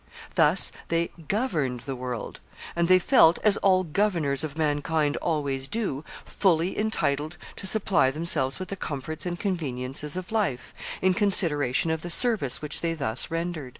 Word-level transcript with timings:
Thus 0.33 0.71
they 0.87 1.11
governed 1.27 1.81
the 1.81 1.95
world, 1.95 2.39
and 2.75 2.87
they 2.87 2.97
felt, 2.97 3.37
as 3.43 3.57
all 3.57 3.83
governors 3.83 4.43
of 4.43 4.57
mankind 4.57 5.15
always 5.17 5.67
do, 5.67 6.03
fully 6.25 6.75
entitled 6.75 7.37
to 7.57 7.67
supply 7.67 8.09
themselves 8.09 8.57
with 8.57 8.69
the 8.69 8.75
comforts 8.75 9.27
and 9.27 9.39
conveniences 9.39 10.17
of 10.17 10.31
life, 10.31 10.73
in 11.03 11.13
consideration 11.13 11.91
of 11.91 12.01
the 12.01 12.09
service 12.09 12.63
which 12.63 12.81
they 12.81 12.95
thus 12.95 13.29
rendered. 13.29 13.69